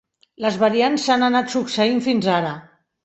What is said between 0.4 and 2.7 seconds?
Les variants s'han anat succeint fins ara.